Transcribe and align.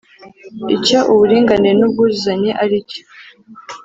icyo 0.75 0.99
uburinganire 1.11 1.73
n’ubwuzuzanye 1.77 2.51
ari 2.63 2.77
cyo. 2.89 3.01